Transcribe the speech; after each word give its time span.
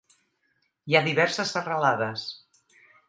Hi 0.91 0.97
ha 0.99 1.03
diverses 1.09 1.53
serralades. 1.57 2.25